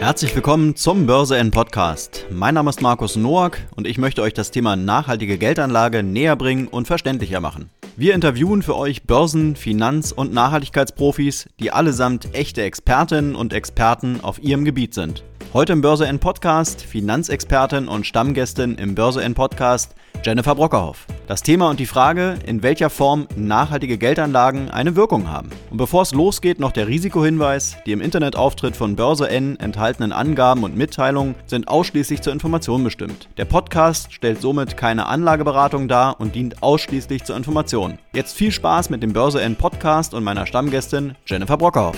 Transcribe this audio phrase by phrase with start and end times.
[0.00, 2.24] Herzlich willkommen zum Börse N Podcast.
[2.30, 6.68] Mein Name ist Markus Noack und ich möchte euch das Thema nachhaltige Geldanlage näher bringen
[6.68, 7.68] und verständlicher machen.
[7.96, 14.42] Wir interviewen für euch Börsen-, Finanz- und Nachhaltigkeitsprofis, die allesamt echte Expertinnen und Experten auf
[14.42, 15.22] ihrem Gebiet sind.
[15.52, 21.06] Heute im Börse N Podcast Finanzexpertin und Stammgästin im Börse N Podcast Jennifer Brockerhoff.
[21.26, 25.48] Das Thema und die Frage, in welcher Form nachhaltige Geldanlagen eine Wirkung haben.
[25.70, 27.76] Und bevor es losgeht, noch der Risikohinweis.
[27.86, 33.28] Die im Internetauftritt von Börse N enthaltenen Angaben und Mitteilungen sind ausschließlich zur Information bestimmt.
[33.38, 37.98] Der Podcast stellt somit keine Anlageberatung dar und dient ausschließlich zur Information.
[38.12, 41.96] Jetzt viel Spaß mit dem Börse N Podcast und meiner Stammgästin Jennifer Brockerhoff.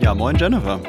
[0.00, 0.80] Ja, moin Jennifer.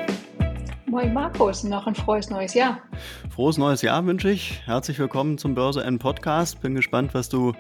[0.90, 2.82] Moin Markus, noch ein frohes neues Jahr.
[3.30, 4.62] Frohes neues Jahr wünsche ich.
[4.66, 6.62] Herzlich willkommen zum Börse N Podcast.
[6.62, 7.52] Bin gespannt, was du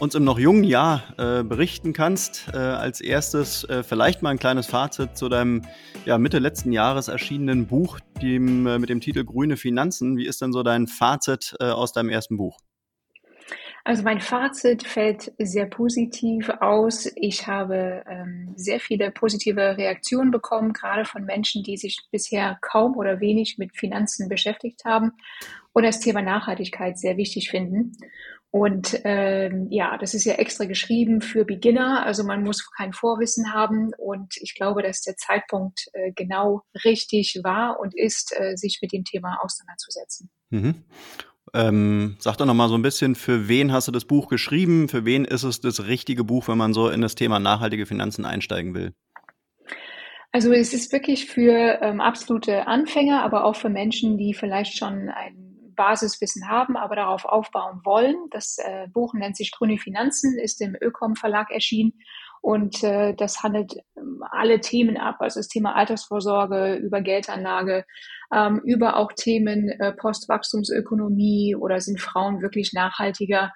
[0.00, 2.48] uns im noch jungen Jahr äh, berichten kannst.
[2.52, 5.62] Äh, als erstes äh, vielleicht mal ein kleines Fazit zu deinem
[6.04, 10.18] ja, Mitte letzten Jahres erschienenen Buch dem, äh, mit dem Titel Grüne Finanzen.
[10.18, 12.58] Wie ist denn so dein Fazit äh, aus deinem ersten Buch?
[13.86, 17.06] Also mein Fazit fällt sehr positiv aus.
[17.16, 22.96] Ich habe ähm, sehr viele positive Reaktionen bekommen, gerade von Menschen, die sich bisher kaum
[22.96, 25.12] oder wenig mit Finanzen beschäftigt haben
[25.74, 27.92] und das Thema Nachhaltigkeit sehr wichtig finden.
[28.50, 33.52] Und ähm, ja, das ist ja extra geschrieben für Beginner, also man muss kein Vorwissen
[33.52, 33.90] haben.
[33.98, 38.92] Und ich glaube, dass der Zeitpunkt äh, genau richtig war und ist, äh, sich mit
[38.92, 40.30] dem Thema auseinanderzusetzen.
[40.50, 40.84] Mhm.
[41.54, 44.88] Ähm, sag doch noch mal so ein bisschen, für wen hast du das Buch geschrieben?
[44.88, 48.24] Für wen ist es das richtige Buch, wenn man so in das Thema nachhaltige Finanzen
[48.24, 48.92] einsteigen will?
[50.32, 55.08] Also es ist wirklich für ähm, absolute Anfänger, aber auch für Menschen, die vielleicht schon
[55.08, 58.16] ein Basiswissen haben, aber darauf aufbauen wollen.
[58.32, 61.92] Das äh, Buch nennt sich Grüne Finanzen, ist im Ökom Verlag erschienen
[62.44, 67.86] und äh, das handelt ähm, alle Themen ab, also das Thema Altersvorsorge, über Geldanlage,
[68.34, 73.50] ähm, über auch Themen äh, Postwachstumsökonomie oder sind Frauen wirklich nachhaltiger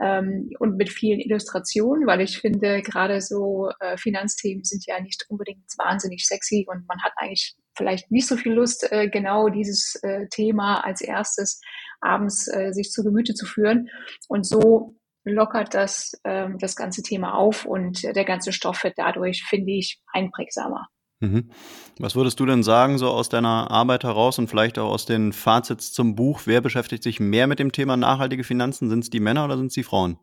[0.00, 5.26] ähm, und mit vielen Illustrationen, weil ich finde, gerade so äh, Finanzthemen sind ja nicht
[5.28, 9.96] unbedingt wahnsinnig sexy und man hat eigentlich vielleicht nicht so viel Lust, äh, genau dieses
[10.02, 11.60] äh, Thema als erstes
[12.00, 13.90] abends äh, sich zu Gemüte zu führen.
[14.28, 19.44] Und so lockert das ähm, das ganze Thema auf und der ganze Stoff wird dadurch,
[19.44, 20.88] finde ich, einprägsamer.
[21.20, 21.50] Mhm.
[21.98, 25.32] Was würdest du denn sagen, so aus deiner Arbeit heraus und vielleicht auch aus den
[25.32, 26.42] Fazits zum Buch?
[26.46, 28.88] Wer beschäftigt sich mehr mit dem Thema nachhaltige Finanzen?
[28.88, 30.18] Sind es die Männer oder sind es die Frauen?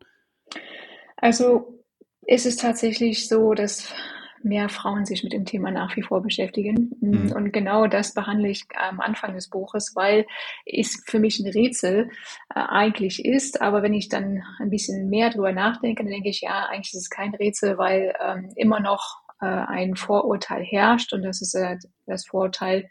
[1.16, 1.84] Also
[2.26, 3.92] ist es tatsächlich so, dass
[4.42, 6.90] mehr Frauen sich mit dem Thema nach wie vor beschäftigen.
[7.00, 7.32] Mhm.
[7.32, 10.26] Und genau das behandle ich am Anfang des Buches, weil
[10.64, 12.10] es für mich ein Rätsel
[12.54, 13.60] äh, eigentlich ist.
[13.60, 17.02] Aber wenn ich dann ein bisschen mehr drüber nachdenke, dann denke ich, ja, eigentlich ist
[17.02, 21.12] es kein Rätsel, weil ähm, immer noch äh, ein Vorurteil herrscht.
[21.12, 21.76] Und das ist äh,
[22.06, 22.88] das Vorurteil,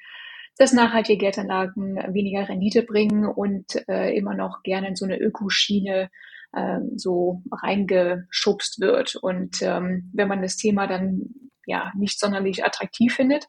[0.57, 6.09] dass nachhaltige Geldanlagen weniger Rendite bringen und äh, immer noch gerne in so eine Ökoschiene
[6.95, 9.15] so reingeschubst wird.
[9.15, 11.33] Und ähm, wenn man das Thema dann
[11.67, 13.45] ja nicht sonderlich attraktiv findet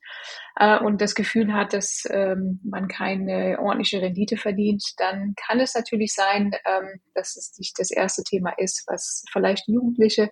[0.57, 5.75] äh, und das Gefühl hat, dass ähm, man keine ordentliche Rendite verdient, dann kann es
[5.75, 10.31] natürlich sein, ähm, dass es nicht das erste Thema ist, was vielleicht Jugendliche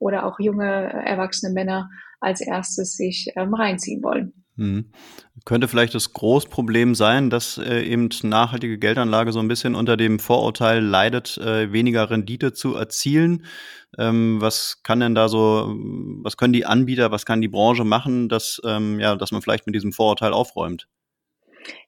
[0.00, 1.88] oder auch junge erwachsene Männer
[2.20, 4.32] als erstes sich ähm, reinziehen wollen.
[5.44, 10.18] Könnte vielleicht das Großproblem sein, dass äh, eben nachhaltige Geldanlage so ein bisschen unter dem
[10.18, 13.44] Vorurteil leidet, äh, weniger Rendite zu erzielen.
[13.98, 15.74] Ähm, was kann denn da so,
[16.22, 19.66] was können die Anbieter, was kann die Branche machen, dass, ähm, ja, dass man vielleicht
[19.66, 20.88] mit diesem Vorurteil aufräumt?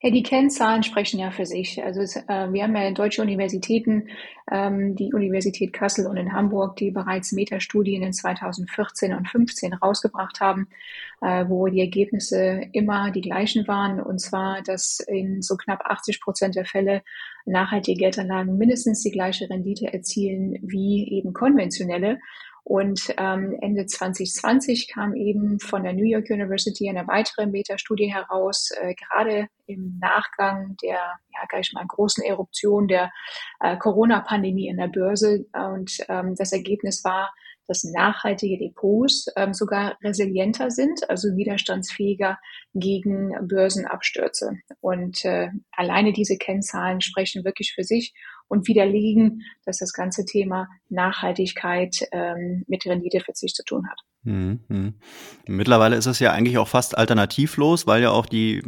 [0.02, 1.82] Ja, die Kennzahlen sprechen ja für sich.
[1.82, 4.08] Also es, äh, wir haben ja deutsche Universitäten,
[4.50, 10.40] ähm, die Universität Kassel und in Hamburg, die bereits Metastudien in 2014 und 2015 rausgebracht
[10.40, 10.68] haben,
[11.20, 14.00] äh, wo die Ergebnisse immer die gleichen waren.
[14.00, 17.02] Und zwar, dass in so knapp 80 Prozent der Fälle
[17.46, 22.18] nachhaltige Geldanlagen mindestens die gleiche Rendite erzielen wie eben konventionelle.
[22.70, 28.70] Und ähm, Ende 2020 kam eben von der New York University eine weitere Metastudie heraus,
[28.80, 33.10] äh, gerade im Nachgang der, ja, gleich mal großen Eruption der
[33.58, 35.46] äh, Corona-Pandemie in der Börse.
[35.52, 37.32] Und ähm, das Ergebnis war,
[37.66, 42.38] dass nachhaltige Depots ähm, sogar resilienter sind, also widerstandsfähiger
[42.74, 44.58] gegen Börsenabstürze.
[44.80, 48.14] Und äh, alleine diese Kennzahlen sprechen wirklich für sich
[48.50, 54.00] und widerlegen, dass das ganze Thema Nachhaltigkeit ähm, mit Renditeverzicht zu tun hat.
[54.22, 54.94] Mhm.
[55.46, 58.62] Mittlerweile ist es ja eigentlich auch fast alternativlos, weil ja auch die,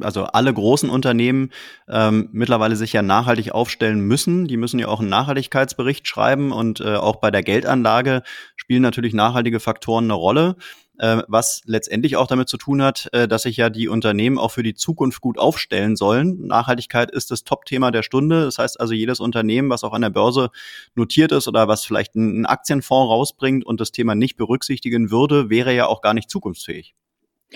[0.00, 1.50] also alle großen Unternehmen
[1.88, 4.46] ähm, mittlerweile sich ja nachhaltig aufstellen müssen.
[4.46, 8.22] Die müssen ja auch einen Nachhaltigkeitsbericht schreiben und äh, auch bei der Geldanlage
[8.54, 10.56] spielen natürlich nachhaltige Faktoren eine Rolle
[10.98, 14.50] äh, was letztendlich auch damit zu tun hat, äh, dass sich ja die Unternehmen auch
[14.50, 16.46] für die Zukunft gut aufstellen sollen.
[16.46, 18.44] Nachhaltigkeit ist das Top-Thema der Stunde.
[18.44, 20.50] Das heißt also, jedes Unternehmen, was auch an der Börse
[20.94, 25.74] notiert ist oder was vielleicht einen Aktienfonds rausbringt und das Thema nicht berücksichtigen würde, wäre
[25.74, 26.94] ja auch gar nicht zukunftsfähig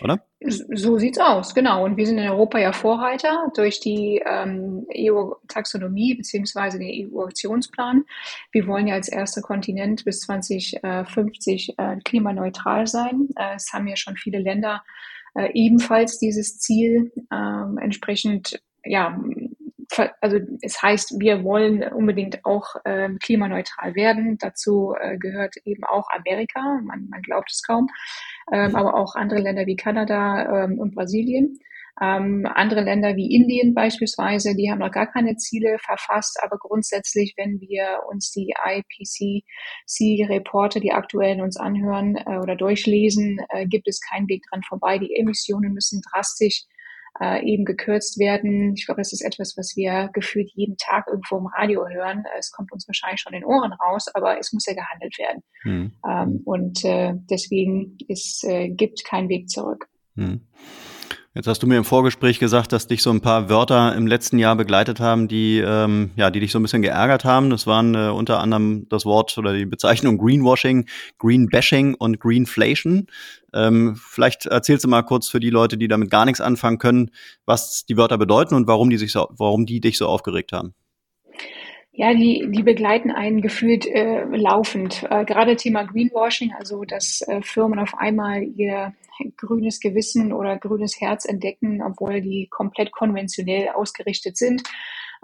[0.02, 0.22] oder?
[0.40, 1.84] So sieht's aus, genau.
[1.84, 8.04] Und wir sind in Europa ja Vorreiter durch die ähm, EU-Taxonomie beziehungsweise den EU-Aktionsplan.
[8.52, 13.28] Wir wollen ja als erster Kontinent bis 2050 äh, klimaneutral sein.
[13.36, 14.84] Äh, es haben ja schon viele Länder
[15.34, 17.10] äh, ebenfalls dieses Ziel.
[17.32, 19.18] Ähm, entsprechend, ja,
[20.20, 24.36] also es heißt, wir wollen unbedingt auch äh, klimaneutral werden.
[24.38, 26.80] Dazu äh, gehört eben auch Amerika.
[26.84, 27.88] Man, man glaubt es kaum
[28.52, 31.58] ähm, aber auch andere Länder wie Kanada ähm, und Brasilien.
[32.00, 37.34] Ähm, andere Länder wie Indien beispielsweise, die haben noch gar keine Ziele verfasst, aber grundsätzlich,
[37.36, 44.00] wenn wir uns die IPCC-Reporte, die aktuellen uns anhören äh, oder durchlesen, äh, gibt es
[44.00, 44.98] keinen Weg dran vorbei.
[44.98, 46.66] Die Emissionen müssen drastisch
[47.20, 48.74] äh, eben gekürzt werden.
[48.74, 52.24] Ich glaube, das ist etwas, was wir gefühlt jeden Tag irgendwo im Radio hören.
[52.38, 55.42] Es kommt uns wahrscheinlich schon in den Ohren raus, aber es muss ja gehandelt werden.
[55.64, 55.92] Mhm.
[56.08, 59.88] Ähm, und äh, deswegen es äh, gibt keinen Weg zurück.
[60.14, 60.42] Mhm.
[61.38, 64.40] Jetzt hast du mir im Vorgespräch gesagt, dass dich so ein paar Wörter im letzten
[64.40, 67.48] Jahr begleitet haben, die ähm, ja, die dich so ein bisschen geärgert haben.
[67.48, 70.88] Das waren äh, unter anderem das Wort oder die Bezeichnung Greenwashing,
[71.20, 73.06] Greenbashing und Greenflation.
[73.54, 77.12] Ähm, vielleicht erzählst du mal kurz für die Leute, die damit gar nichts anfangen können,
[77.46, 80.74] was die Wörter bedeuten und warum die sich so, warum die dich so aufgeregt haben.
[81.92, 85.06] Ja, die, die begleiten einen gefühlt äh, laufend.
[85.08, 88.92] Äh, gerade Thema Greenwashing, also dass äh, Firmen auf einmal ihr
[89.36, 94.62] grünes Gewissen oder grünes Herz entdecken, obwohl die komplett konventionell ausgerichtet sind,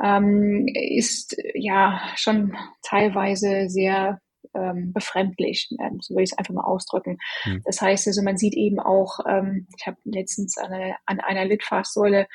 [0.02, 4.20] ähm, ist ja schon teilweise sehr
[4.54, 7.18] ähm, befremdlich, ähm, so will ich es einfach mal ausdrücken.
[7.44, 7.62] Mhm.
[7.64, 11.44] Das heißt also, man sieht eben auch, ähm, ich habe letztens an, eine, an einer
[11.44, 12.26] Litfaßsäule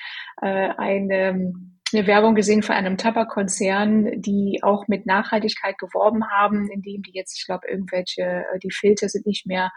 [0.42, 1.54] äh, eine
[1.92, 7.38] eine Werbung gesehen von einem Tabakkonzern, die auch mit Nachhaltigkeit geworben haben, indem die jetzt,
[7.38, 9.72] ich glaube, irgendwelche, äh, die Filter sind nicht mehr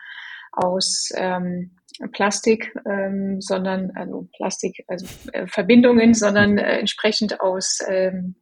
[0.53, 1.73] aus ähm,
[2.13, 8.35] Plastik, ähm, sondern also Plastik, also äh, Verbindungen, sondern äh, entsprechend aus ähm,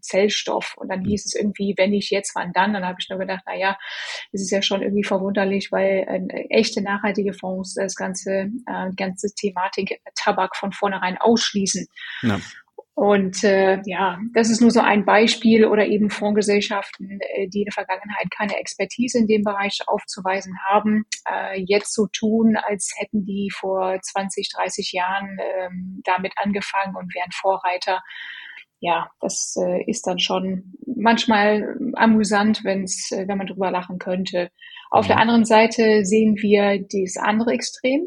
[0.00, 0.74] Zellstoff.
[0.76, 2.72] Und dann hieß es irgendwie, wenn nicht jetzt, wann dann?
[2.72, 3.78] Dann habe ich nur gedacht, na ja,
[4.32, 9.34] es ist ja schon irgendwie verwunderlich, weil äh, echte nachhaltige Fonds das ganze, äh, ganze
[9.34, 11.86] Thematik Tabak von vornherein ausschließen.
[12.22, 12.40] Ja.
[12.94, 17.64] Und äh, ja, das ist nur so ein Beispiel oder eben Fondsgesellschaften, äh, die in
[17.64, 23.24] der Vergangenheit keine Expertise in dem Bereich aufzuweisen haben, äh, jetzt so tun, als hätten
[23.24, 28.00] die vor 20, 30 Jahren ähm, damit angefangen und wären Vorreiter.
[28.78, 34.50] Ja, das äh, ist dann schon manchmal amüsant, wenn's, äh, wenn man drüber lachen könnte.
[34.90, 35.22] Auf der mhm.
[35.22, 38.02] anderen Seite sehen wir das andere Extrem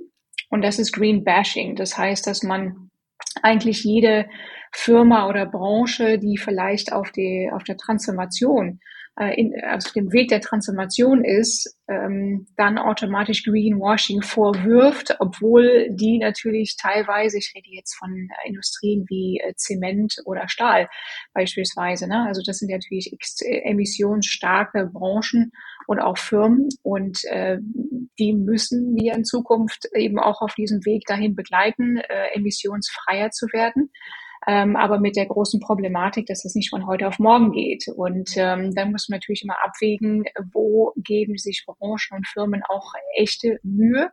[0.50, 1.76] und das ist Green Bashing.
[1.76, 2.90] Das heißt, dass man
[3.42, 4.30] eigentlich jede
[4.80, 8.80] Firma oder Branche, die vielleicht auf, die, auf der Transformation,
[9.20, 16.20] äh, in, auf dem Weg der Transformation ist, ähm, dann automatisch Greenwashing vorwirft, obwohl die
[16.20, 20.88] natürlich teilweise, ich rede jetzt von äh, Industrien wie äh, Zement oder Stahl
[21.34, 22.26] beispielsweise, ne?
[22.28, 25.54] also das sind natürlich äh, emissionsstarke Branchen
[25.88, 27.58] und auch Firmen und äh,
[28.20, 33.48] die müssen wir in Zukunft eben auch auf diesem Weg dahin begleiten, äh, emissionsfreier zu
[33.48, 33.90] werden
[34.46, 37.86] ähm, aber mit der großen Problematik, dass es nicht von heute auf morgen geht.
[37.96, 42.94] Und ähm, dann muss man natürlich immer abwägen, wo geben sich Branchen und Firmen auch
[43.18, 44.10] echte Mühe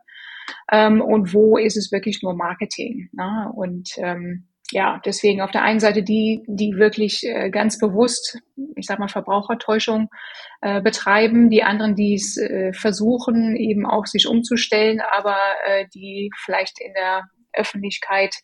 [0.71, 3.09] ähm, und wo ist es wirklich nur Marketing.
[3.13, 3.51] Ne?
[3.55, 8.39] Und ähm, ja, deswegen auf der einen Seite die, die wirklich äh, ganz bewusst,
[8.75, 10.09] ich sag mal, Verbrauchertäuschung
[10.61, 16.31] äh, betreiben, die anderen, die es äh, versuchen, eben auch sich umzustellen, aber äh, die
[16.43, 17.25] vielleicht in der
[17.57, 18.35] Öffentlichkeit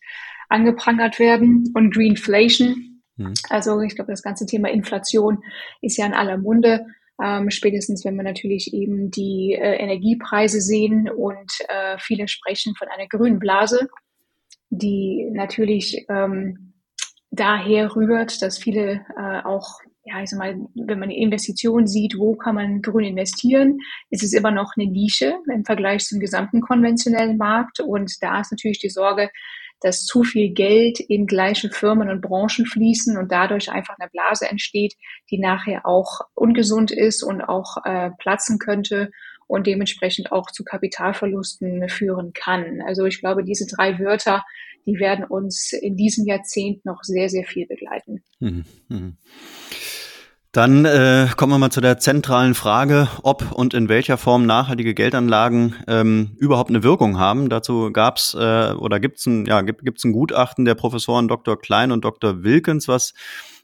[0.48, 3.00] angeprangert werden und Greenflation.
[3.16, 3.34] Mhm.
[3.48, 5.42] Also ich glaube, das ganze Thema Inflation
[5.80, 6.86] ist ja in aller Munde.
[7.22, 12.88] Ähm, spätestens wenn wir natürlich eben die äh, Energiepreise sehen und äh, viele sprechen von
[12.88, 13.88] einer grünen Blase,
[14.70, 16.72] die natürlich ähm,
[17.30, 22.18] daher rührt, dass viele äh, auch, ja, ich sag mal, wenn man eine Investition sieht,
[22.18, 23.78] wo kann man grün investieren,
[24.10, 27.80] ist es immer noch eine Nische im Vergleich zum gesamten konventionellen Markt.
[27.80, 29.30] Und da ist natürlich die Sorge,
[29.80, 34.48] dass zu viel Geld in gleiche Firmen und Branchen fließen und dadurch einfach eine Blase
[34.48, 34.94] entsteht,
[35.30, 39.10] die nachher auch ungesund ist und auch äh, platzen könnte
[39.46, 42.80] und dementsprechend auch zu Kapitalverlusten führen kann.
[42.86, 44.44] Also ich glaube, diese drei Wörter,
[44.86, 48.22] die werden uns in diesem Jahrzehnt noch sehr, sehr viel begleiten.
[48.40, 48.64] Mhm.
[48.88, 49.16] Mhm.
[50.52, 54.92] Dann äh, kommen wir mal zu der zentralen Frage, ob und in welcher Form nachhaltige
[54.92, 57.48] Geldanlagen ähm, überhaupt eine Wirkung haben.
[57.48, 61.26] Dazu gab es äh, oder gibt es ein, ja, gibt, gibt's ein Gutachten der Professoren
[61.26, 61.58] Dr.
[61.58, 62.44] Klein und Dr.
[62.44, 63.14] Wilkens, was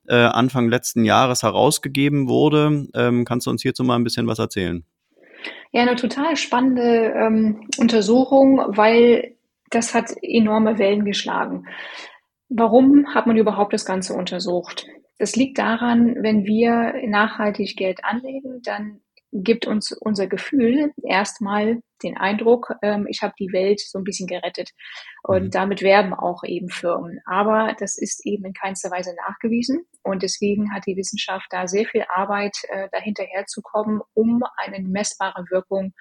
[0.08, 2.86] äh, Anfang letzten Jahres herausgegeben wurde.
[2.94, 4.82] Ähm, kannst du uns hierzu mal ein bisschen was erzählen?
[5.72, 9.36] Ja, eine total spannende ähm, Untersuchung, weil
[9.70, 11.66] das hat enorme Wellen geschlagen.
[12.48, 14.86] Warum hat man überhaupt das Ganze untersucht?
[15.18, 19.00] Das liegt daran, wenn wir nachhaltig Geld anlegen, dann
[19.32, 24.26] gibt uns unser Gefühl erstmal den Eindruck, ähm, ich habe die Welt so ein bisschen
[24.26, 24.70] gerettet.
[25.22, 25.50] Und mhm.
[25.50, 27.20] damit werben auch eben Firmen.
[27.26, 29.82] Aber das ist eben in keinster Weise nachgewiesen.
[30.02, 34.80] Und deswegen hat die Wissenschaft da sehr viel Arbeit, äh, dahinterher zu kommen, um eine
[34.80, 35.92] messbare Wirkung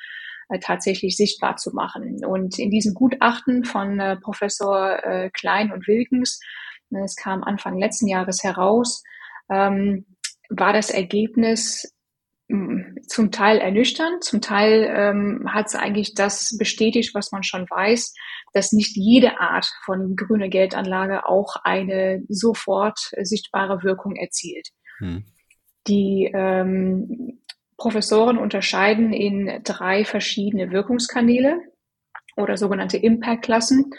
[0.61, 2.23] tatsächlich sichtbar zu machen.
[2.25, 6.39] Und in diesem Gutachten von äh, Professor äh, Klein und Wilkens,
[6.89, 9.03] es kam Anfang letzten Jahres heraus,
[9.49, 10.05] ähm,
[10.49, 11.93] war das Ergebnis
[12.49, 18.13] zum Teil ernüchternd, zum Teil ähm, hat es eigentlich das bestätigt, was man schon weiß,
[18.53, 24.69] dass nicht jede Art von grüner Geldanlage auch eine sofort sichtbare Wirkung erzielt.
[24.99, 25.25] Hm.
[25.87, 27.41] Die ähm,
[27.77, 31.59] Professoren unterscheiden in drei verschiedene Wirkungskanäle
[32.35, 33.91] oder sogenannte Impact-Klassen.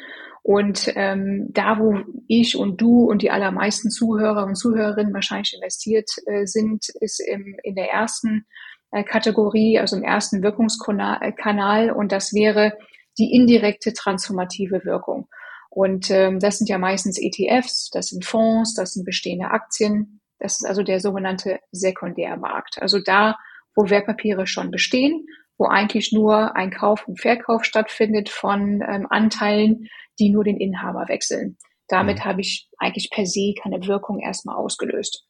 [0.43, 6.11] Und ähm, da, wo ich und du und die allermeisten Zuhörer und Zuhörerinnen wahrscheinlich investiert
[6.27, 8.47] äh, sind, ist im, in der ersten
[8.91, 11.91] äh, Kategorie, also im ersten Wirkungskanal.
[11.91, 12.79] Und das wäre
[13.19, 15.29] die indirekte transformative Wirkung.
[15.71, 20.21] Und ähm, das sind ja meistens ETFs, das sind Fonds, das sind bestehende Aktien.
[20.39, 22.81] Das ist also der sogenannte Sekundärmarkt.
[22.81, 23.37] Also da,
[23.79, 25.25] wo Wertpapiere schon bestehen,
[25.57, 29.87] wo eigentlich nur ein Kauf und Verkauf stattfindet von ähm, Anteilen,
[30.19, 31.57] die nur den Inhaber wechseln.
[31.87, 32.25] Damit mhm.
[32.25, 35.25] habe ich eigentlich per se keine Wirkung erstmal ausgelöst.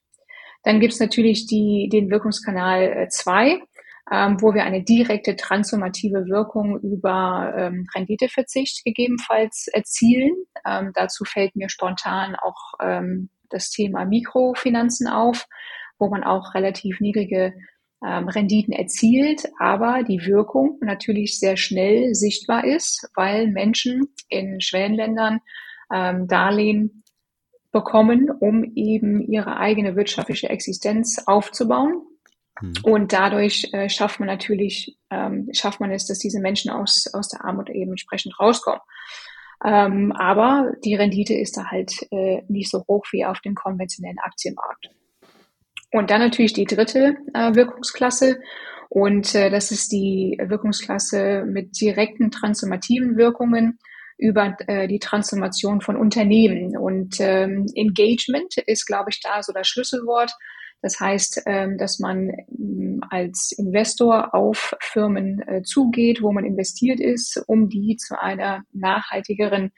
[0.62, 3.58] Dann gibt es natürlich die, den Wirkungskanal 2, äh,
[4.10, 10.32] ähm, wo wir eine direkte transformative Wirkung über ähm, Renditeverzicht gegebenenfalls erzielen.
[10.66, 15.44] Ähm, dazu fällt mir spontan auch ähm, das Thema Mikrofinanzen auf,
[15.98, 17.52] wo man auch relativ niedrige
[18.04, 25.40] ähm, Renditen erzielt, aber die Wirkung natürlich sehr schnell sichtbar ist, weil Menschen in Schwellenländern
[25.92, 27.02] ähm, Darlehen
[27.72, 32.02] bekommen, um eben ihre eigene wirtschaftliche Existenz aufzubauen.
[32.60, 32.74] Mhm.
[32.82, 37.28] Und dadurch äh, schafft man natürlich, ähm, schafft man es, dass diese Menschen aus, aus
[37.28, 38.80] der Armut eben entsprechend rauskommen.
[39.64, 44.18] Ähm, aber die Rendite ist da halt äh, nicht so hoch wie auf dem konventionellen
[44.20, 44.90] Aktienmarkt.
[45.92, 48.40] Und dann natürlich die dritte äh, Wirkungsklasse.
[48.90, 53.78] Und äh, das ist die Wirkungsklasse mit direkten transformativen Wirkungen
[54.18, 56.76] über äh, die Transformation von Unternehmen.
[56.76, 60.32] Und ähm, Engagement ist, glaube ich, da so das Schlüsselwort.
[60.82, 67.00] Das heißt, ähm, dass man ähm, als Investor auf Firmen äh, zugeht, wo man investiert
[67.00, 69.72] ist, um die zu einer nachhaltigeren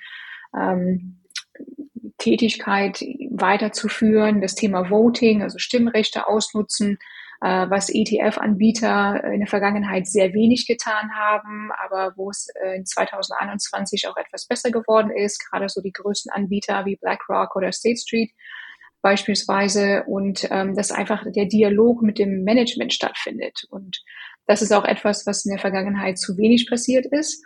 [0.55, 1.21] ähm,
[2.19, 3.03] Tätigkeit
[3.41, 6.99] weiterzuführen, das Thema Voting, also Stimmrechte ausnutzen,
[7.41, 12.87] äh, was ETF-Anbieter in der Vergangenheit sehr wenig getan haben, aber wo es äh, in
[12.87, 17.99] 2021 auch etwas besser geworden ist, gerade so die größten Anbieter wie BlackRock oder State
[17.99, 18.31] Street
[19.03, 23.65] beispielsweise und ähm, dass einfach der Dialog mit dem Management stattfindet.
[23.71, 24.03] Und
[24.47, 27.43] das ist auch etwas, was in der Vergangenheit zu wenig passiert ist.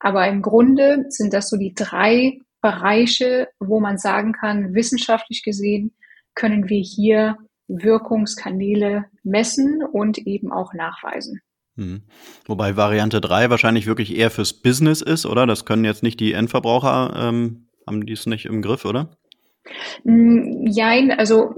[0.00, 5.94] Aber im Grunde sind das so die drei Bereiche, wo man sagen kann, wissenschaftlich gesehen
[6.34, 7.36] können wir hier
[7.68, 11.40] Wirkungskanäle messen und eben auch nachweisen.
[11.76, 12.02] Hm.
[12.46, 15.46] Wobei Variante 3 wahrscheinlich wirklich eher fürs Business ist, oder?
[15.46, 19.10] Das können jetzt nicht die Endverbraucher, ähm, haben die es nicht im Griff, oder?
[20.04, 21.54] Nein, hm, also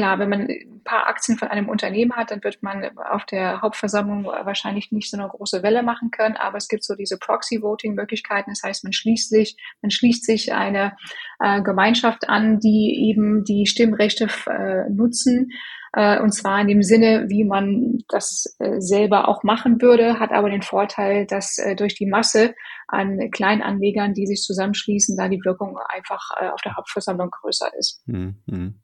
[0.00, 3.60] klar, wenn man ein paar Aktien von einem Unternehmen hat, dann wird man auf der
[3.60, 6.36] Hauptversammlung wahrscheinlich nicht so eine große Welle machen können.
[6.36, 8.50] Aber es gibt so diese Proxy-Voting-Möglichkeiten.
[8.50, 10.96] Das heißt, man schließt sich, man schließt sich eine
[11.38, 15.50] äh, Gemeinschaft an, die eben die Stimmrechte äh, nutzen.
[15.92, 20.32] Äh, und zwar in dem Sinne, wie man das äh, selber auch machen würde, hat
[20.32, 22.54] aber den Vorteil, dass äh, durch die Masse
[22.88, 28.02] an Kleinanlegern, die sich zusammenschließen, da die Wirkung einfach äh, auf der Hauptversammlung größer ist.
[28.06, 28.80] Mhm.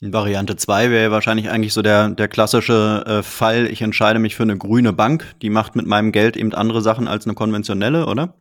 [0.00, 4.44] Variante 2 wäre wahrscheinlich eigentlich so der, der klassische äh, Fall, ich entscheide mich für
[4.44, 8.34] eine grüne Bank, die macht mit meinem Geld eben andere Sachen als eine konventionelle, oder?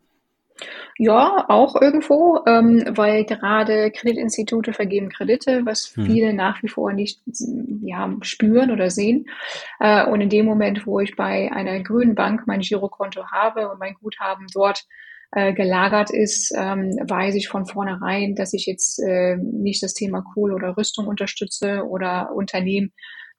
[0.97, 6.05] Ja, auch irgendwo, ähm, weil gerade Kreditinstitute vergeben Kredite, was hm.
[6.05, 7.21] viele nach wie vor nicht
[7.81, 9.25] ja, spüren oder sehen.
[9.79, 13.79] Äh, und in dem Moment, wo ich bei einer grünen Bank mein Girokonto habe und
[13.79, 14.85] mein Guthaben dort
[15.31, 20.21] äh, gelagert ist, ähm, weiß ich von vornherein, dass ich jetzt äh, nicht das Thema
[20.21, 22.93] Kohle oder Rüstung unterstütze oder Unternehmen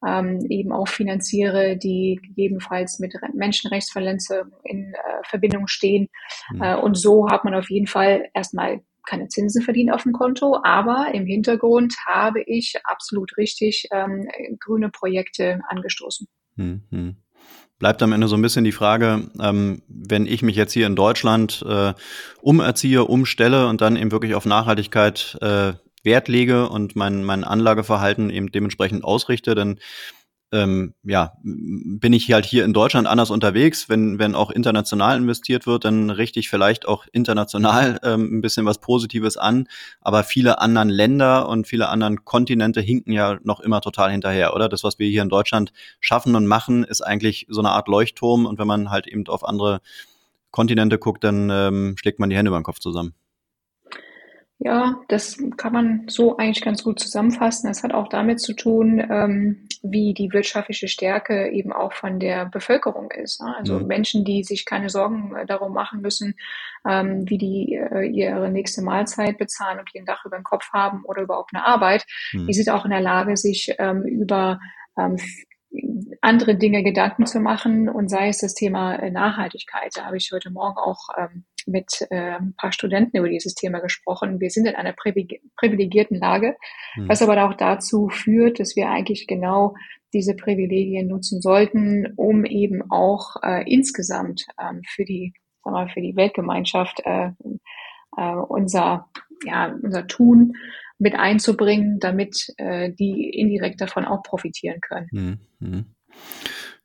[0.06, 6.08] ähm, eben auch finanziere, die gegebenenfalls mit Menschenrechtsverletzungen in äh, Verbindung stehen.
[6.52, 6.62] Mhm.
[6.62, 10.58] Äh, und so hat man auf jeden Fall erstmal keine Zinsen verdient auf dem Konto,
[10.62, 14.28] aber im Hintergrund habe ich absolut richtig ähm,
[14.60, 16.28] grüne Projekte angestoßen.
[16.56, 17.16] Mhm.
[17.80, 20.96] Bleibt am Ende so ein bisschen die Frage, ähm, wenn ich mich jetzt hier in
[20.96, 21.94] Deutschland äh,
[22.42, 25.72] umerziehe, umstelle und dann eben wirklich auf Nachhaltigkeit äh,
[26.02, 29.78] Wert lege und mein, mein Anlageverhalten eben dementsprechend ausrichte, dann
[30.52, 33.88] ähm, ja, bin ich halt hier in Deutschland anders unterwegs.
[33.88, 38.66] Wenn, wenn auch international investiert wird, dann richte ich vielleicht auch international ähm, ein bisschen
[38.66, 39.68] was Positives an.
[40.00, 44.68] Aber viele anderen Länder und viele anderen Kontinente hinken ja noch immer total hinterher, oder?
[44.68, 48.46] Das, was wir hier in Deutschland schaffen und machen, ist eigentlich so eine Art Leuchtturm.
[48.46, 49.80] Und wenn man halt eben auf andere
[50.50, 53.14] Kontinente guckt, dann ähm, schlägt man die Hände über den Kopf zusammen.
[54.62, 57.68] Ja, das kann man so eigentlich ganz gut zusammenfassen.
[57.68, 62.44] Das hat auch damit zu tun, ähm, wie die wirtschaftliche Stärke eben auch von der
[62.44, 63.40] Bevölkerung ist.
[63.40, 63.56] Ne?
[63.56, 63.86] Also mhm.
[63.86, 66.34] Menschen, die sich keine Sorgen äh, darum machen müssen,
[66.86, 71.06] ähm, wie die äh, ihre nächste Mahlzeit bezahlen und ein Dach über den Kopf haben
[71.06, 72.46] oder überhaupt eine Arbeit, mhm.
[72.46, 74.60] die sind auch in der Lage, sich ähm, über
[74.98, 75.16] ähm,
[76.20, 79.92] andere Dinge Gedanken zu machen und sei es das Thema äh, Nachhaltigkeit.
[79.94, 83.80] Da habe ich heute Morgen auch ähm, mit äh, ein paar Studenten über dieses Thema
[83.80, 84.40] gesprochen.
[84.40, 86.56] Wir sind in einer privilegierten Lage,
[86.96, 87.08] mhm.
[87.08, 89.74] was aber auch dazu führt, dass wir eigentlich genau
[90.12, 95.32] diese Privilegien nutzen sollten, um eben auch äh, insgesamt ähm, für die
[95.64, 97.30] wir, für die Weltgemeinschaft äh,
[98.16, 99.08] äh, unser
[99.44, 100.54] ja unser Tun
[100.98, 105.40] mit einzubringen, damit äh, die indirekt davon auch profitieren können.
[105.60, 105.86] Mhm.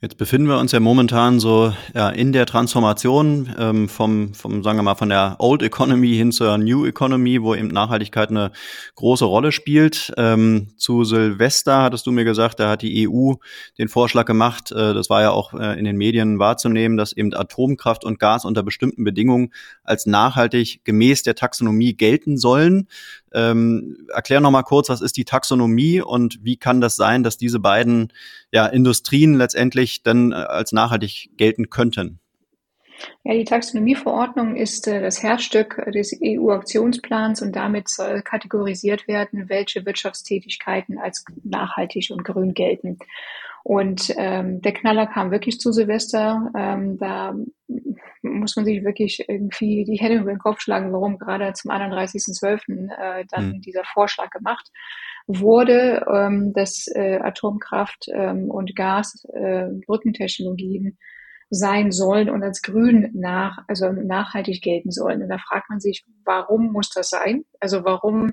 [0.02, 4.78] Jetzt befinden wir uns ja momentan so ja, in der Transformation ähm, vom, vom, sagen
[4.78, 8.52] wir mal, von der Old Economy hin zur New Economy, wo eben Nachhaltigkeit eine
[8.96, 10.14] große Rolle spielt.
[10.18, 13.36] Ähm, zu Silvester hattest du mir gesagt, da hat die EU
[13.80, 17.34] den Vorschlag gemacht, äh, das war ja auch äh, in den Medien wahrzunehmen, dass eben
[17.34, 22.90] Atomkraft und Gas unter bestimmten Bedingungen als nachhaltig gemäß der Taxonomie gelten sollen.
[23.36, 27.38] Ähm, erklär noch mal kurz, was ist die Taxonomie und wie kann das sein, dass
[27.38, 28.14] diese beiden
[28.52, 32.20] ja, Industrien letztendlich dann äh, als nachhaltig gelten könnten?
[33.26, 39.86] Ja, die Taxonomieverordnung ist äh, das Herzstück des EU-Aktionsplans und damit soll kategorisiert werden, welche
[39.86, 43.00] Wirtschaftstätigkeiten als nachhaltig und grün gelten.
[43.68, 46.52] Und ähm, der Knaller kam wirklich zu Silvester.
[46.56, 47.34] Ähm, da
[48.22, 52.92] muss man sich wirklich irgendwie die Hände über den Kopf schlagen, warum gerade zum 31.12.
[52.92, 53.62] Äh, dann mhm.
[53.62, 54.70] dieser Vorschlag gemacht
[55.26, 61.00] wurde, ähm, dass äh, Atomkraft ähm, und Gas äh, Brückentechnologien
[61.50, 65.24] sein sollen und als grün nach, also nachhaltig gelten sollen.
[65.24, 67.46] Und da fragt man sich, warum muss das sein?
[67.60, 68.32] Also warum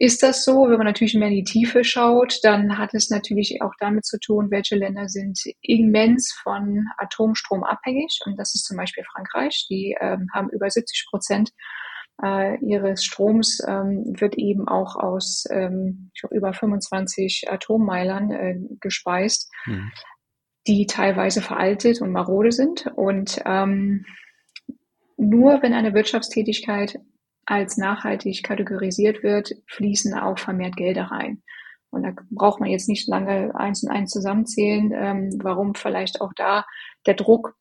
[0.00, 0.68] ist das so?
[0.68, 4.18] Wenn man natürlich mehr in die Tiefe schaut, dann hat es natürlich auch damit zu
[4.20, 8.20] tun, welche Länder sind immens von Atomstrom abhängig.
[8.24, 9.66] Und das ist zum Beispiel Frankreich.
[9.68, 11.50] Die ähm, haben über 70 Prozent
[12.22, 19.90] äh, ihres Stroms ähm, wird eben auch aus ähm, über 25 Atommeilern äh, gespeist, mhm.
[20.68, 22.86] die teilweise veraltet und marode sind.
[22.94, 24.04] Und ähm,
[25.16, 27.00] nur wenn eine Wirtschaftstätigkeit
[27.48, 31.42] als nachhaltig kategorisiert wird, fließen auch vermehrt Gelder rein.
[31.90, 36.32] Und da braucht man jetzt nicht lange eins und eins zusammenzählen, ähm, warum vielleicht auch
[36.36, 36.66] da
[37.06, 37.54] der Druck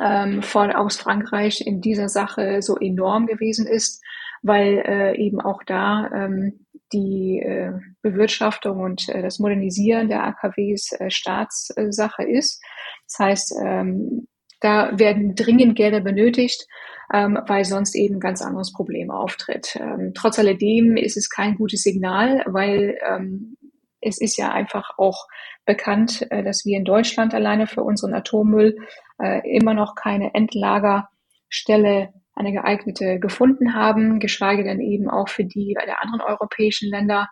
[0.00, 4.02] ähm, von, aus Frankreich in dieser Sache so enorm gewesen ist,
[4.40, 10.92] weil äh, eben auch da ähm, die äh, Bewirtschaftung und äh, das Modernisieren der AKWs
[10.92, 12.62] äh, Staatssache ist.
[13.06, 14.26] Das heißt, ähm,
[14.60, 16.66] da werden dringend Gelder benötigt,
[17.12, 19.76] ähm, weil sonst eben ein ganz anderes Problem auftritt.
[19.76, 23.56] Ähm, trotz alledem ist es kein gutes Signal, weil ähm,
[24.00, 25.26] es ist ja einfach auch
[25.64, 28.76] bekannt, äh, dass wir in Deutschland alleine für unseren Atommüll
[29.18, 35.76] äh, immer noch keine Endlagerstelle eine geeignete gefunden haben, geschweige denn eben auch für die
[35.86, 37.28] der anderen europäischen Länder.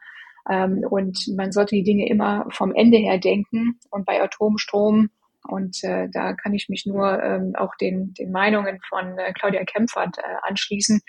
[0.49, 3.79] Ähm, und man sollte die Dinge immer vom Ende her denken.
[3.91, 5.09] Und bei Atomstrom
[5.49, 9.65] und äh, da kann ich mich nur ähm, auch den, den Meinungen von äh, Claudia
[9.65, 11.01] Kempfert äh, anschließen,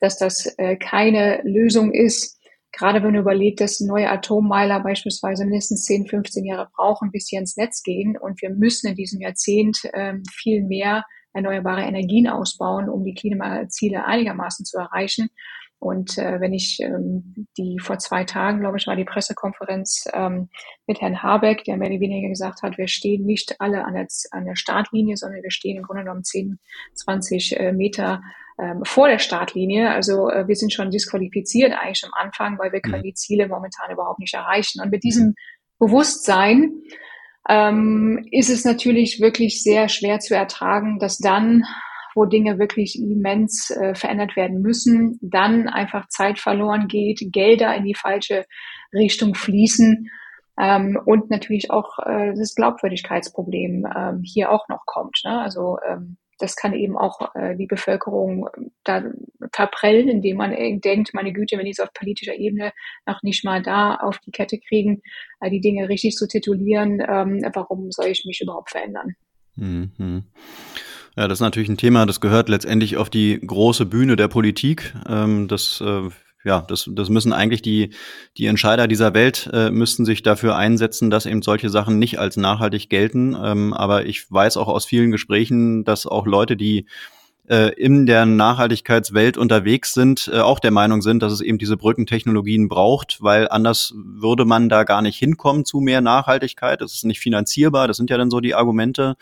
[0.00, 2.40] dass das äh, keine Lösung ist.
[2.72, 7.36] Gerade wenn man überlegt, dass neue Atommeiler beispielsweise mindestens 10, 15 Jahre brauchen, bis sie
[7.36, 8.16] ins Netz gehen.
[8.16, 14.04] Und wir müssen in diesem Jahrzehnt ähm, viel mehr erneuerbare Energien ausbauen, um die Klimaziele
[14.04, 15.28] einigermaßen zu erreichen.
[15.84, 20.48] Und äh, wenn ich ähm, die vor zwei Tagen, glaube ich, war die Pressekonferenz ähm,
[20.86, 24.06] mit Herrn Habeck, der mehr oder weniger gesagt hat, wir stehen nicht alle an der,
[24.30, 26.58] an der Startlinie, sondern wir stehen im Grunde genommen 10,
[26.94, 28.22] 20 äh, Meter
[28.58, 29.90] ähm, vor der Startlinie.
[29.90, 33.08] Also äh, wir sind schon disqualifiziert eigentlich am Anfang, weil wir können mhm.
[33.08, 34.80] die Ziele momentan überhaupt nicht erreichen.
[34.80, 35.34] Und mit diesem
[35.78, 36.72] Bewusstsein
[37.46, 41.64] ähm, ist es natürlich wirklich sehr schwer zu ertragen, dass dann
[42.14, 47.84] wo Dinge wirklich immens äh, verändert werden müssen, dann einfach Zeit verloren geht, Gelder in
[47.84, 48.44] die falsche
[48.92, 50.08] Richtung fließen
[50.58, 55.20] ähm, und natürlich auch äh, das Glaubwürdigkeitsproblem ähm, hier auch noch kommt.
[55.24, 55.40] Ne?
[55.40, 58.48] Also ähm, das kann eben auch äh, die Bevölkerung
[58.82, 59.02] da
[59.52, 60.50] verprellen, indem man
[60.80, 62.72] denkt, meine Güte, wenn die es auf politischer Ebene
[63.06, 65.00] noch nicht mal da auf die Kette kriegen,
[65.40, 69.14] äh, die Dinge richtig zu titulieren, ähm, warum soll ich mich überhaupt verändern?
[69.56, 70.24] Mhm.
[71.16, 74.94] Ja, das ist natürlich ein Thema, das gehört letztendlich auf die große Bühne der Politik.
[75.08, 76.10] Ähm, das äh,
[76.44, 77.90] ja, das, das müssen eigentlich die,
[78.36, 82.36] die Entscheider dieser Welt äh, müssten sich dafür einsetzen, dass eben solche Sachen nicht als
[82.36, 83.34] nachhaltig gelten.
[83.42, 86.86] Ähm, aber ich weiß auch aus vielen Gesprächen, dass auch Leute, die
[87.48, 91.78] äh, in der Nachhaltigkeitswelt unterwegs sind, äh, auch der Meinung sind, dass es eben diese
[91.78, 96.82] Brückentechnologien braucht, weil anders würde man da gar nicht hinkommen zu mehr Nachhaltigkeit.
[96.82, 97.88] Das ist nicht finanzierbar.
[97.88, 99.16] Das sind ja dann so die Argumente.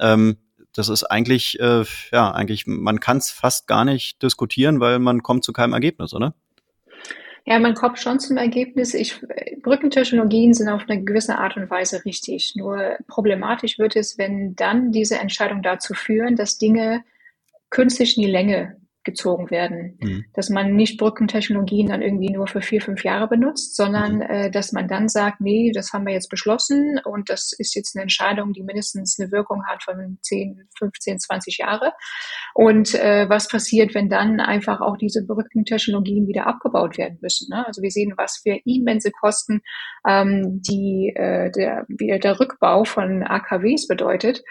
[0.00, 0.36] Ähm,
[0.78, 5.22] das ist eigentlich, äh, ja, eigentlich, man kann es fast gar nicht diskutieren, weil man
[5.22, 6.34] kommt zu keinem Ergebnis, oder?
[7.44, 8.92] Ja, man kommt schon zum Ergebnis.
[8.92, 9.20] Ich,
[9.62, 12.54] Brückentechnologien sind auf eine gewisse Art und Weise richtig.
[12.56, 17.04] Nur problematisch wird es, wenn dann diese Entscheidung dazu führen, dass Dinge
[17.70, 18.76] künstlich in die Länge
[19.06, 19.96] gezogen werden.
[20.00, 20.24] Mhm.
[20.34, 24.22] Dass man nicht Brückentechnologien dann irgendwie nur für vier, fünf Jahre benutzt, sondern mhm.
[24.22, 27.96] äh, dass man dann sagt, nee, das haben wir jetzt beschlossen und das ist jetzt
[27.96, 31.92] eine Entscheidung, die mindestens eine Wirkung hat von 10, 15, 20 Jahre.
[32.52, 37.48] Und äh, was passiert, wenn dann einfach auch diese Brückentechnologien wieder abgebaut werden müssen?
[37.50, 37.66] Ne?
[37.66, 39.62] Also wir sehen, was für immense Kosten
[40.06, 44.42] ähm, die, äh, der, der Rückbau von AKWs bedeutet.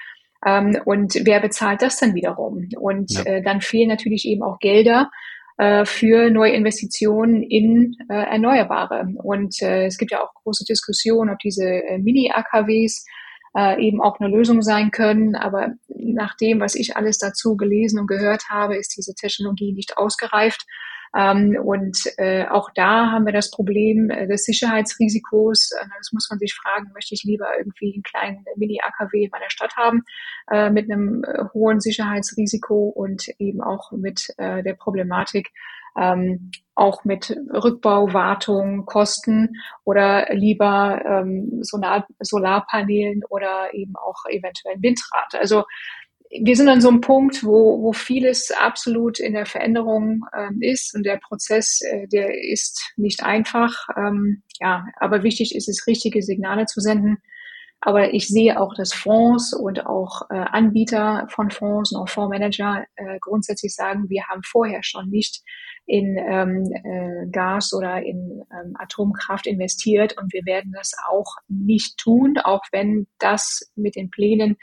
[0.45, 2.69] Ähm, und wer bezahlt das dann wiederum?
[2.79, 3.23] Und ja.
[3.23, 5.09] äh, dann fehlen natürlich eben auch Gelder
[5.57, 9.07] äh, für neue Investitionen in äh, Erneuerbare.
[9.23, 13.05] Und äh, es gibt ja auch große Diskussionen, ob diese äh, Mini-AKWs
[13.57, 15.35] äh, eben auch eine Lösung sein können.
[15.35, 19.97] Aber nach dem, was ich alles dazu gelesen und gehört habe, ist diese Technologie nicht
[19.97, 20.65] ausgereift.
[21.15, 25.71] Ähm, und äh, auch da haben wir das Problem äh, des Sicherheitsrisikos.
[25.71, 29.49] Äh, das muss man sich fragen, möchte ich lieber irgendwie einen kleinen Mini-AKW in meiner
[29.49, 30.03] Stadt haben
[30.51, 35.51] äh, mit einem äh, hohen Sicherheitsrisiko und eben auch mit äh, der Problematik,
[35.97, 44.75] ähm, auch mit Rückbau, Wartung, Kosten oder lieber ähm, Solar Solarpanelen oder eben auch eventuell
[44.81, 45.35] Windrad.
[45.39, 45.63] Also
[46.41, 50.95] wir sind an so einem Punkt, wo, wo vieles absolut in der Veränderung ähm, ist
[50.95, 53.87] und der Prozess, äh, der ist nicht einfach.
[53.97, 57.17] Ähm, ja, aber wichtig ist es, richtige Signale zu senden.
[57.81, 62.85] Aber ich sehe auch, dass Fonds und auch äh, Anbieter von Fonds und auch Fondsmanager
[62.95, 65.43] äh, grundsätzlich sagen, wir haben vorher schon nicht
[65.85, 71.97] in ähm, äh, Gas oder in ähm, Atomkraft investiert und wir werden das auch nicht
[71.97, 74.57] tun, auch wenn das mit den Plänen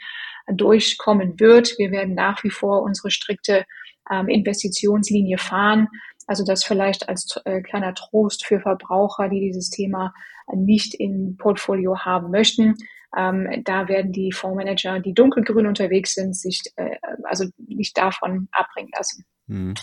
[0.47, 1.75] durchkommen wird.
[1.77, 3.65] Wir werden nach wie vor unsere strikte
[4.11, 5.87] ähm, Investitionslinie fahren.
[6.27, 10.13] Also das vielleicht als äh, kleiner Trost für Verbraucher, die dieses Thema
[10.53, 12.75] nicht im Portfolio haben möchten.
[13.15, 18.91] Ähm, da werden die Fondsmanager, die dunkelgrün unterwegs sind, sich äh, also nicht davon abbringen
[18.95, 19.25] lassen.
[19.47, 19.73] Hm.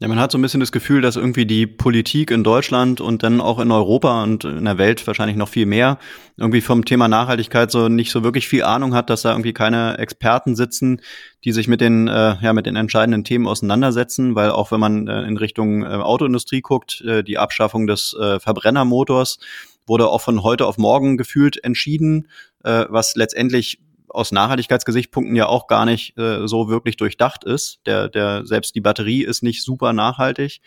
[0.00, 3.22] Ja, man hat so ein bisschen das Gefühl, dass irgendwie die Politik in Deutschland und
[3.22, 5.98] dann auch in Europa und in der Welt wahrscheinlich noch viel mehr
[6.36, 9.96] irgendwie vom Thema Nachhaltigkeit so nicht so wirklich viel Ahnung hat, dass da irgendwie keine
[9.98, 11.00] Experten sitzen,
[11.44, 15.06] die sich mit den äh, ja mit den entscheidenden Themen auseinandersetzen, weil auch wenn man
[15.06, 19.38] äh, in Richtung äh, Autoindustrie guckt, äh, die Abschaffung des äh, Verbrennermotors
[19.86, 22.28] wurde auch von heute auf morgen gefühlt entschieden,
[22.62, 27.80] äh, was letztendlich aus Nachhaltigkeitsgesichtspunkten ja auch gar nicht äh, so wirklich durchdacht ist.
[27.84, 30.60] Der, der, selbst die Batterie ist nicht super nachhaltig.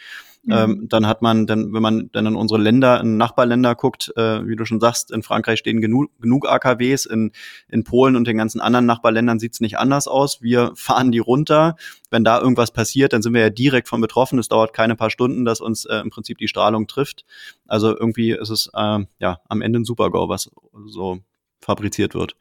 [0.43, 0.54] Mhm.
[0.54, 4.47] Ähm, dann hat man, dann, wenn man dann in unsere Länder, in Nachbarländer guckt, äh,
[4.47, 7.32] wie du schon sagst, in Frankreich stehen genug, genug AKWs, in,
[7.67, 10.41] in Polen und den ganzen anderen Nachbarländern sieht's nicht anders aus.
[10.41, 11.76] Wir fahren die runter.
[12.10, 14.39] Wenn da irgendwas passiert, dann sind wir ja direkt von betroffen.
[14.39, 17.26] Es dauert keine paar Stunden, dass uns äh, im Prinzip die Strahlung trifft.
[17.67, 20.50] Also irgendwie ist es äh, ja am Ende ein Super-GO, was
[20.86, 21.19] so
[21.60, 22.38] fabriziert wird.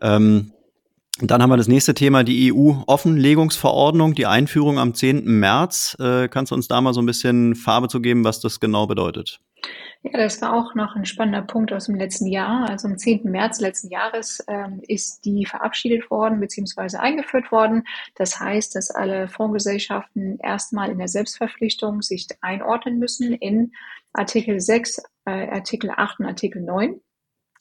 [0.00, 0.52] Ähm,
[1.22, 5.24] dann haben wir das nächste Thema, die EU-Offenlegungsverordnung, die Einführung am 10.
[5.24, 5.96] März.
[6.00, 8.86] Äh, kannst du uns da mal so ein bisschen Farbe zu geben, was das genau
[8.86, 9.40] bedeutet?
[10.02, 12.70] Ja, das war auch noch ein spannender Punkt aus dem letzten Jahr.
[12.70, 13.30] Also am 10.
[13.30, 16.96] März letzten Jahres ähm, ist die verabschiedet worden bzw.
[16.96, 17.84] eingeführt worden.
[18.14, 23.72] Das heißt, dass alle Fondsgesellschaften erstmal in der Selbstverpflichtung sich einordnen müssen in
[24.14, 26.98] Artikel 6, äh, Artikel 8 und Artikel 9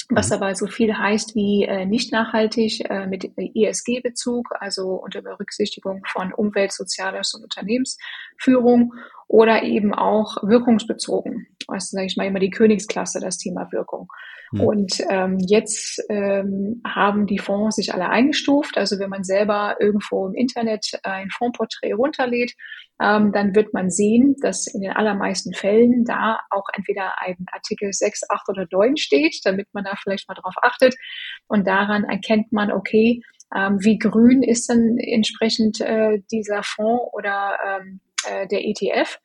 [0.10, 0.34] was mhm.
[0.34, 6.34] aber so viel heißt wie äh, nicht nachhaltig äh, mit ESG-Bezug, also unter Berücksichtigung von
[6.34, 8.94] Umwelt, Soziales und Unternehmensführung
[9.30, 11.48] oder eben auch wirkungsbezogen.
[11.68, 14.08] Also sage ich mal immer die Königsklasse, das Thema Wirkung.
[14.52, 14.62] Mhm.
[14.62, 18.76] Und ähm, jetzt ähm, haben die Fonds sich alle eingestuft.
[18.76, 22.54] Also wenn man selber irgendwo im Internet ein Fondsporträt runterlädt,
[23.00, 27.94] ähm, dann wird man sehen, dass in den allermeisten Fällen da auch entweder ein Artikel
[27.94, 30.96] 6, 8 oder 9 steht, damit man da vielleicht mal drauf achtet.
[31.48, 33.22] Und daran erkennt man, okay,
[33.56, 39.20] ähm, wie grün ist dann entsprechend äh, dieser Fonds oder ähm, äh, der ETF.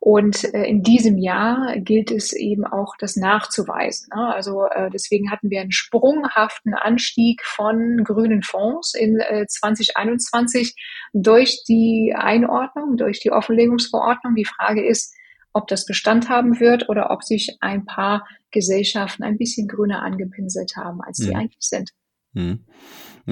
[0.00, 4.08] Und äh, in diesem Jahr gilt es eben auch, das nachzuweisen.
[4.14, 4.34] Ne?
[4.34, 10.74] Also äh, deswegen hatten wir einen sprunghaften Anstieg von grünen Fonds in äh, 2021
[11.12, 14.34] durch die Einordnung, durch die Offenlegungsverordnung.
[14.34, 15.14] Die Frage ist,
[15.52, 20.76] ob das Bestand haben wird oder ob sich ein paar Gesellschaften ein bisschen grüner angepinselt
[20.76, 21.36] haben, als die mhm.
[21.36, 21.90] eigentlich sind.
[22.32, 22.64] Mhm.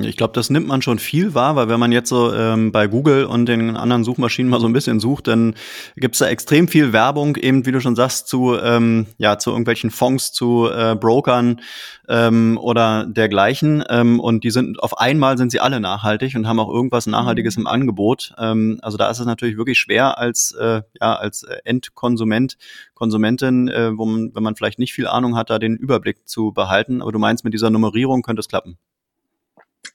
[0.05, 2.87] Ich glaube, das nimmt man schon viel wahr, weil wenn man jetzt so ähm, bei
[2.87, 5.55] Google und den anderen Suchmaschinen mal so ein bisschen sucht, dann
[5.97, 9.91] gibt's da extrem viel Werbung, eben wie du schon sagst, zu ähm, ja zu irgendwelchen
[9.91, 11.61] Fonds, zu äh, Brokern
[12.09, 13.85] ähm, oder dergleichen.
[13.89, 17.57] Ähm, und die sind auf einmal sind sie alle nachhaltig und haben auch irgendwas Nachhaltiges
[17.57, 17.63] mhm.
[17.63, 18.35] im Angebot.
[18.39, 22.57] Ähm, also da ist es natürlich wirklich schwer als äh, ja als Endkonsument
[22.99, 26.53] Konsumentin, äh, wo man, wenn man vielleicht nicht viel Ahnung hat, da den Überblick zu
[26.53, 27.01] behalten.
[27.01, 28.77] Aber du meinst, mit dieser Nummerierung könnte es klappen?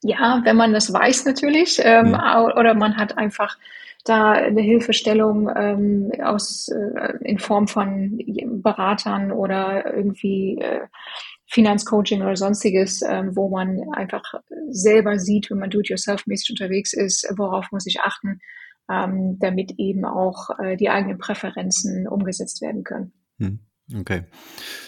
[0.04, 2.44] Ja, wenn man das weiß natürlich, ähm, ja.
[2.56, 3.58] oder man hat einfach
[4.04, 8.20] da eine Hilfestellung ähm, aus äh, in Form von
[8.62, 10.88] Beratern oder irgendwie äh,
[11.48, 14.24] Finanzcoaching oder sonstiges, ähm, wo man einfach
[14.70, 18.40] selber sieht, wenn man do-it-yourself-mäßig unterwegs ist, worauf muss ich achten,
[18.90, 23.14] ähm, damit eben auch äh, die eigenen Präferenzen umgesetzt werden können.
[23.40, 23.60] Hm.
[23.92, 24.24] Okay.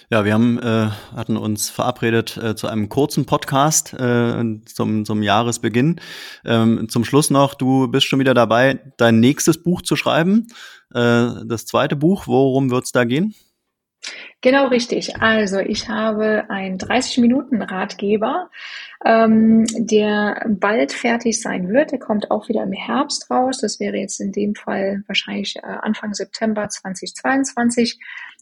[0.09, 5.21] Ja, wir haben, äh, hatten uns verabredet äh, zu einem kurzen Podcast äh, zum, zum
[5.21, 5.99] Jahresbeginn.
[6.45, 10.47] Ähm, zum Schluss noch, du bist schon wieder dabei, dein nächstes Buch zu schreiben.
[10.93, 13.35] Äh, das zweite Buch, worum wird es da gehen?
[14.41, 15.19] Genau richtig.
[15.21, 18.49] Also ich habe einen 30-Minuten-Ratgeber,
[19.03, 21.91] ähm, der bald fertig sein wird.
[21.91, 23.57] Der kommt auch wieder im Herbst raus.
[23.59, 27.99] Das wäre jetzt in dem Fall wahrscheinlich äh, Anfang September 2022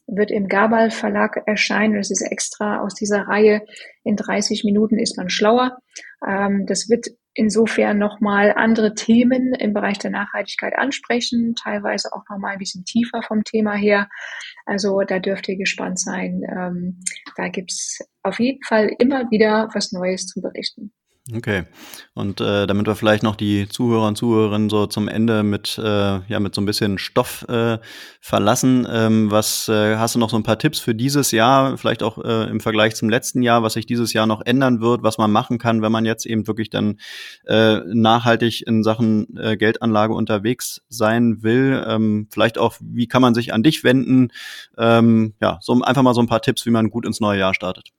[0.07, 1.95] wird im Gabal Verlag erscheinen.
[1.95, 3.61] Das ist extra aus dieser Reihe.
[4.03, 5.77] In 30 Minuten ist man schlauer.
[6.27, 12.53] Ähm, das wird insofern nochmal andere Themen im Bereich der Nachhaltigkeit ansprechen, teilweise auch nochmal
[12.53, 14.07] ein bisschen tiefer vom Thema her.
[14.65, 16.43] Also da dürft ihr gespannt sein.
[16.49, 16.99] Ähm,
[17.35, 20.93] da gibt's auf jeden Fall immer wieder was Neues zu berichten.
[21.31, 21.63] Okay.
[22.15, 26.19] Und äh, damit wir vielleicht noch die Zuhörer und Zuhörerinnen so zum Ende mit, äh,
[26.27, 27.77] ja, mit so ein bisschen Stoff äh,
[28.19, 32.03] verlassen, ähm, was äh, hast du noch so ein paar Tipps für dieses Jahr, vielleicht
[32.03, 35.17] auch äh, im Vergleich zum letzten Jahr, was sich dieses Jahr noch ändern wird, was
[35.17, 36.99] man machen kann, wenn man jetzt eben wirklich dann
[37.47, 41.85] äh, nachhaltig in Sachen äh, Geldanlage unterwegs sein will?
[41.87, 44.27] Ähm, vielleicht auch, wie kann man sich an dich wenden?
[44.77, 47.53] Ähm, ja, so einfach mal so ein paar Tipps, wie man gut ins neue Jahr
[47.53, 47.91] startet.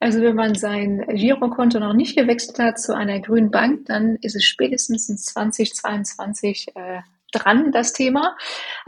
[0.00, 4.36] Also wenn man sein Girokonto noch nicht gewechselt hat zu einer grünen Bank, dann ist
[4.36, 7.00] es spätestens in 2022 äh,
[7.32, 8.36] dran, das Thema.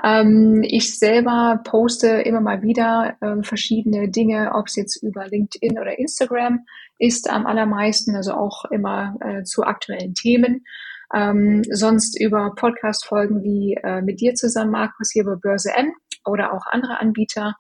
[0.02, 5.78] Ähm, ich selber poste immer mal wieder äh, verschiedene Dinge, ob es jetzt über LinkedIn
[5.78, 6.64] oder Instagram
[6.98, 10.64] ist am allermeisten, also auch immer äh, zu aktuellen Themen.
[11.12, 15.92] Ähm, sonst über Podcast-Folgen wie äh, mit dir zusammen, Markus, hier bei Börse N
[16.24, 17.56] oder auch andere Anbieter.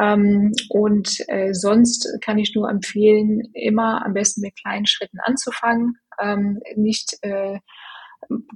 [0.00, 5.98] Ähm, und äh, sonst kann ich nur empfehlen, immer am besten mit kleinen Schritten anzufangen,
[6.20, 7.58] ähm, nicht äh,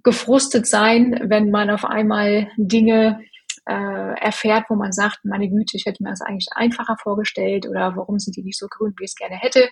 [0.03, 3.21] gefrustet sein, wenn man auf einmal Dinge
[3.69, 7.97] äh, erfährt, wo man sagt, meine Güte, ich hätte mir das eigentlich einfacher vorgestellt oder
[7.97, 9.69] warum sind die nicht so grün, wie ich es gerne hätte.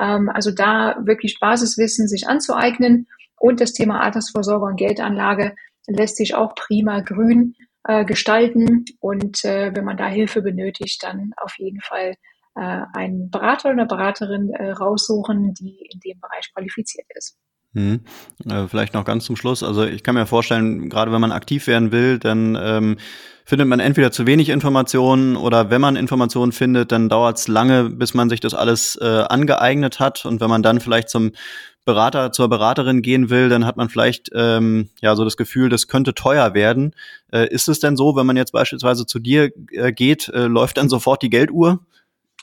[0.00, 5.54] Ähm, also da wirklich Basiswissen sich anzueignen und das Thema Altersvorsorge und Geldanlage
[5.86, 7.54] lässt sich auch prima grün
[7.86, 8.84] äh, gestalten.
[9.00, 12.14] Und äh, wenn man da Hilfe benötigt, dann auf jeden Fall
[12.56, 17.38] äh, einen Berater oder eine Beraterin äh, raussuchen, die in dem Bereich qualifiziert ist.
[17.76, 18.00] Hm.
[18.48, 19.62] Äh, vielleicht noch ganz zum Schluss.
[19.62, 22.96] Also ich kann mir vorstellen, gerade wenn man aktiv werden will, dann ähm,
[23.44, 27.90] findet man entweder zu wenig Informationen oder wenn man Informationen findet, dann dauert es lange,
[27.90, 30.24] bis man sich das alles äh, angeeignet hat.
[30.24, 31.32] Und wenn man dann vielleicht zum
[31.84, 35.86] Berater, zur Beraterin gehen will, dann hat man vielleicht ähm, ja so das Gefühl, das
[35.86, 36.94] könnte teuer werden.
[37.30, 40.78] Äh, ist es denn so, wenn man jetzt beispielsweise zu dir äh, geht, äh, läuft
[40.78, 41.80] dann sofort die Gelduhr?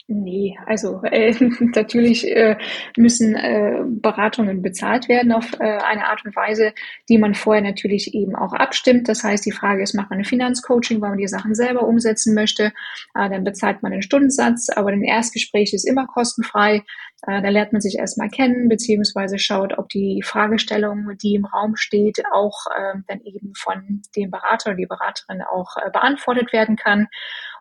[0.08, 1.34] Nee, also äh,
[1.76, 2.58] natürlich äh,
[2.98, 6.74] müssen äh, Beratungen bezahlt werden auf äh, eine Art und Weise,
[7.08, 9.08] die man vorher natürlich eben auch abstimmt.
[9.08, 12.34] Das heißt, die Frage ist, macht man ein Finanzcoaching, weil man die Sachen selber umsetzen
[12.34, 12.74] möchte,
[13.16, 16.84] äh, dann bezahlt man einen Stundensatz, aber ein Erstgespräch ist immer kostenfrei.
[17.26, 21.78] Äh, da lernt man sich erstmal kennen, beziehungsweise schaut, ob die Fragestellung, die im Raum
[21.78, 26.76] steht, auch äh, dann eben von dem Berater oder die Beraterin auch äh, beantwortet werden
[26.76, 27.08] kann.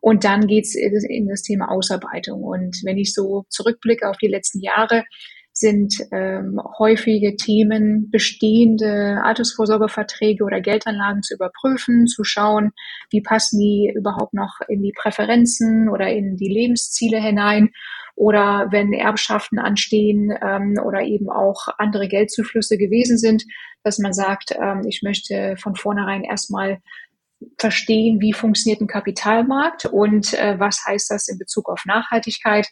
[0.02, 2.42] Und dann geht's in das Thema Ausarbeitung.
[2.42, 5.04] Und wenn ich so zurückblicke auf die letzten Jahre,
[5.52, 12.72] sind ähm, häufige Themen, bestehende Altersvorsorgeverträge oder Geldanlagen zu überprüfen, zu schauen,
[13.10, 17.70] wie passen die überhaupt noch in die Präferenzen oder in die Lebensziele hinein
[18.16, 23.44] oder wenn Erbschaften anstehen ähm, oder eben auch andere Geldzuflüsse gewesen sind,
[23.84, 26.78] dass man sagt, ähm, ich möchte von vornherein erstmal
[27.58, 32.68] verstehen, wie funktioniert ein Kapitalmarkt und äh, was heißt das in Bezug auf Nachhaltigkeit.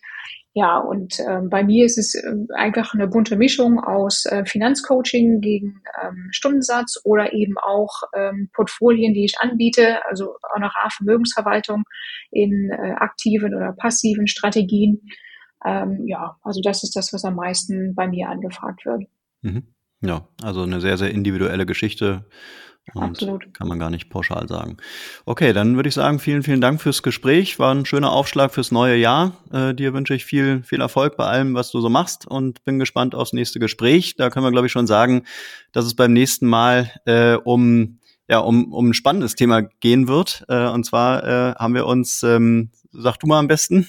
[0.53, 5.41] Ja, und ähm, bei mir ist es äh, einfach eine bunte Mischung aus äh, Finanzcoaching
[5.41, 11.85] gegen ähm, Stundensatz oder eben auch ähm, Portfolien, die ich anbiete, also Honorarvermögensverwaltung
[12.33, 15.03] in äh, aktiven oder passiven Strategien.
[15.65, 19.05] Ähm, ja, also das ist das, was am meisten bei mir angefragt wird.
[19.43, 19.69] Mhm.
[20.03, 22.25] Ja, also eine sehr, sehr individuelle Geschichte.
[22.95, 23.53] Und Absolut.
[23.55, 24.77] Kann man gar nicht pauschal sagen.
[25.25, 27.59] Okay, dann würde ich sagen, vielen, vielen Dank fürs Gespräch.
[27.59, 29.33] War ein schöner Aufschlag fürs neue Jahr.
[29.53, 32.79] Äh, dir wünsche ich viel, viel Erfolg bei allem, was du so machst und bin
[32.79, 34.17] gespannt aufs nächste Gespräch.
[34.17, 35.25] Da können wir, glaube ich, schon sagen,
[35.73, 37.99] dass es beim nächsten Mal äh, um
[38.31, 40.45] ja, um, um ein spannendes Thema gehen wird.
[40.49, 43.89] Äh, und zwar äh, haben wir uns, ähm, sag du mal am besten.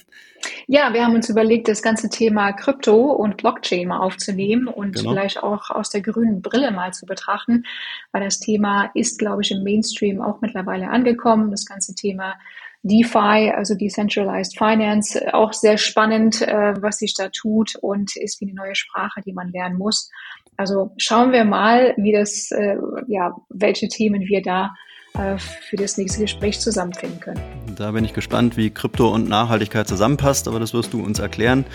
[0.68, 5.12] Ja, wir haben uns überlegt, das ganze Thema Krypto und Blockchain mal aufzunehmen und genau.
[5.12, 7.64] vielleicht auch aus der grünen Brille mal zu betrachten,
[8.12, 11.52] weil das Thema ist, glaube ich, im Mainstream auch mittlerweile angekommen.
[11.52, 12.36] Das ganze Thema
[12.84, 18.46] DeFi, also Decentralized Finance, auch sehr spannend, äh, was sich da tut und ist wie
[18.46, 20.10] eine neue Sprache, die man lernen muss.
[20.58, 22.78] Also schauen wir mal, wie das, äh,
[23.08, 24.74] ja, welche Themen wir da
[25.14, 27.42] für das nächste Gespräch zusammenfinden können.
[27.76, 31.66] Da bin ich gespannt, wie Krypto und Nachhaltigkeit zusammenpasst, aber das wirst du uns erklären.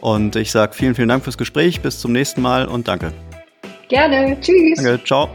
[0.00, 1.80] Und ich sage vielen, vielen Dank fürs Gespräch.
[1.80, 3.12] Bis zum nächsten Mal und danke.
[3.88, 4.38] Gerne.
[4.40, 4.76] Tschüss.
[4.76, 5.02] Danke.
[5.04, 5.28] Ciao.